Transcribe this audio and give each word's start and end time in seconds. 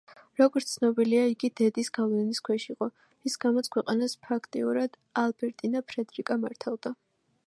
როგორც 0.41 0.69
ცნობილია, 0.75 1.25
იგი 1.33 1.49
დედის 1.61 1.91
გავლენის 1.97 2.39
ქვეშ 2.47 2.65
იყო, 2.75 2.87
რის 3.27 3.37
გამოც 3.45 3.71
ქვეყანას 3.77 4.17
ფაქტიურად 4.29 4.97
ალბერტინა 5.25 5.87
ფრედერიკა 5.93 6.43
მართავდა. 6.47 6.95